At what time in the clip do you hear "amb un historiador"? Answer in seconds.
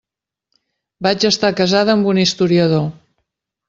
1.97-2.93